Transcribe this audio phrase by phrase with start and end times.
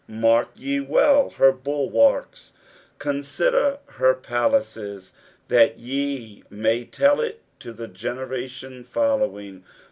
[0.07, 2.53] 13 Mark ye well her bulwarks,
[2.97, 5.13] consider her palaces;
[5.47, 9.63] that ye may tell it to the generation following.